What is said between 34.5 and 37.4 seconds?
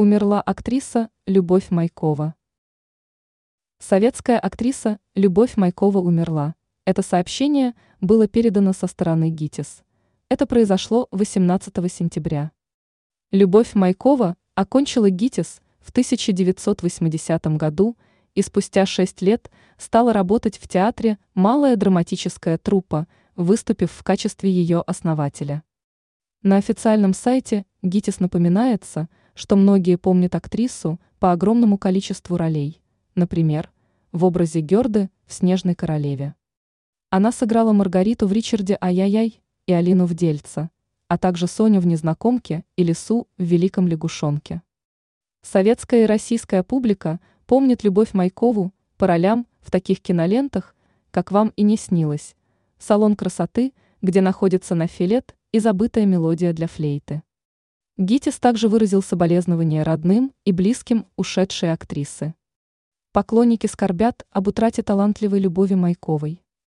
Герды в «Снежной королеве». Она